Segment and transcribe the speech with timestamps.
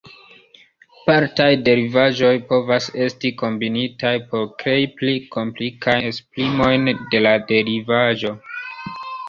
[1.09, 8.37] Partaj derivaĵoj povas esti kombinitaj por krei pli komplikajn esprimojn de la derivaĵo.